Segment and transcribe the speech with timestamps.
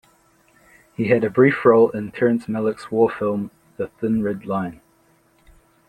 [0.95, 4.81] He had a brief role in Terrence Malick's war film, "The Thin Red Line".